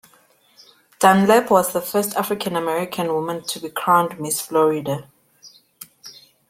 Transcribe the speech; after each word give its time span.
Dunlap 0.99 1.51
was 1.51 1.73
the 1.73 1.79
first 1.79 2.15
African 2.15 2.55
American 2.55 3.13
woman 3.13 3.43
to 3.43 3.59
be 3.59 3.69
crowned 3.69 4.19
Miss 4.19 4.41
Florida. 4.41 5.07